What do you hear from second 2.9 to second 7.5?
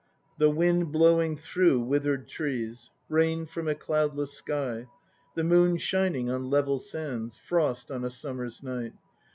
rain from a cloudless sky. The moon shining on level sands: